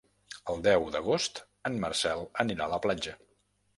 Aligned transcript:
El 0.53 0.61
deu 0.67 0.85
d'agost 0.95 1.43
en 1.71 1.77
Marcel 1.85 2.25
anirà 2.45 2.67
a 2.69 2.73
la 2.73 2.81
platja. 2.87 3.15